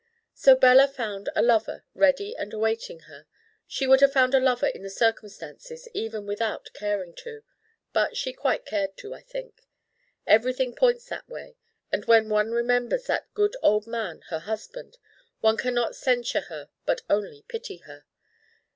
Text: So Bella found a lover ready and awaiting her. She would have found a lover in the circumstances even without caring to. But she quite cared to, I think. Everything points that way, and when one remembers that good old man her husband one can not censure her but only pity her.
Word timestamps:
So 0.33 0.55
Bella 0.55 0.87
found 0.87 1.29
a 1.35 1.43
lover 1.43 1.83
ready 1.93 2.35
and 2.35 2.51
awaiting 2.53 3.01
her. 3.01 3.27
She 3.67 3.85
would 3.85 4.01
have 4.01 4.11
found 4.11 4.33
a 4.33 4.39
lover 4.39 4.65
in 4.65 4.81
the 4.81 4.89
circumstances 4.89 5.87
even 5.93 6.25
without 6.25 6.73
caring 6.73 7.13
to. 7.17 7.43
But 7.93 8.17
she 8.17 8.33
quite 8.33 8.65
cared 8.65 8.97
to, 8.97 9.13
I 9.13 9.21
think. 9.21 9.61
Everything 10.25 10.73
points 10.73 11.05
that 11.09 11.29
way, 11.29 11.55
and 11.91 12.05
when 12.05 12.29
one 12.29 12.49
remembers 12.49 13.05
that 13.05 13.31
good 13.35 13.55
old 13.61 13.85
man 13.85 14.21
her 14.29 14.39
husband 14.39 14.97
one 15.39 15.57
can 15.57 15.75
not 15.75 15.95
censure 15.95 16.47
her 16.49 16.69
but 16.83 17.01
only 17.07 17.45
pity 17.47 17.77
her. 17.85 18.05